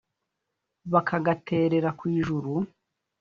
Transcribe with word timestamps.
bakagaterera 0.91 1.89
kw’ijuru 1.99 2.51